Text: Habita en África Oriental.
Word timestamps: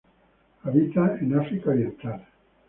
Habita 0.63 1.15
en 1.21 1.37
África 1.39 1.69
Oriental. 1.69 2.25